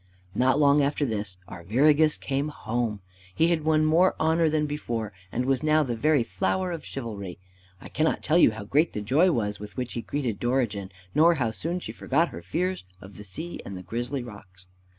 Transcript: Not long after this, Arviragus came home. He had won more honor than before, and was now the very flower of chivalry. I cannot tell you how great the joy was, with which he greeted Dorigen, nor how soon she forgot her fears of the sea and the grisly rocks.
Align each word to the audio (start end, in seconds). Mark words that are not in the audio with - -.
Not 0.33 0.57
long 0.57 0.81
after 0.81 1.05
this, 1.05 1.37
Arviragus 1.47 2.17
came 2.17 2.47
home. 2.47 3.01
He 3.35 3.49
had 3.49 3.63
won 3.63 3.85
more 3.85 4.15
honor 4.19 4.49
than 4.49 4.65
before, 4.65 5.13
and 5.31 5.45
was 5.45 5.61
now 5.61 5.83
the 5.83 5.95
very 5.95 6.23
flower 6.23 6.71
of 6.71 6.83
chivalry. 6.83 7.37
I 7.79 7.87
cannot 7.87 8.23
tell 8.23 8.39
you 8.39 8.49
how 8.49 8.63
great 8.63 8.93
the 8.93 9.01
joy 9.01 9.29
was, 9.31 9.59
with 9.59 9.77
which 9.77 9.93
he 9.93 10.01
greeted 10.01 10.39
Dorigen, 10.39 10.89
nor 11.13 11.35
how 11.35 11.51
soon 11.51 11.79
she 11.81 11.91
forgot 11.91 12.29
her 12.29 12.41
fears 12.41 12.83
of 12.99 13.15
the 13.17 13.23
sea 13.23 13.61
and 13.63 13.77
the 13.77 13.83
grisly 13.83 14.23
rocks. 14.23 14.65